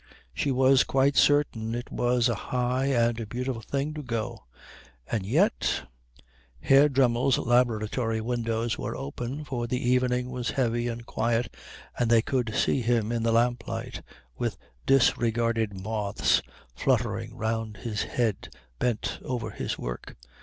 She 0.33 0.49
was 0.49 0.83
quite 0.83 1.15
certain 1.15 1.75
it 1.75 1.91
was 1.91 2.27
a 2.27 2.33
high 2.33 2.87
and 2.87 3.29
beautiful 3.29 3.61
thing 3.61 3.93
to 3.93 4.01
go. 4.01 4.45
And 5.05 5.27
yet 5.27 5.83
Herr 6.59 6.89
Dremmel's 6.89 7.37
laboratory 7.37 8.19
windows 8.19 8.79
were 8.79 8.95
open, 8.95 9.43
for 9.45 9.67
the 9.67 9.77
evening 9.79 10.31
was 10.31 10.49
heavy 10.49 10.87
and 10.87 11.05
quiet, 11.05 11.55
and 11.99 12.09
they 12.09 12.23
could 12.23 12.55
see 12.55 12.81
him 12.81 13.11
in 13.11 13.21
the 13.21 13.31
lamplight, 13.31 14.01
with 14.35 14.57
disregarded 14.87 15.79
moths 15.79 16.41
fluttering 16.75 17.35
round 17.35 17.77
his 17.77 18.01
head, 18.01 18.51
bent 18.79 19.19
over 19.21 19.51
his 19.51 19.77
work. 19.77 20.15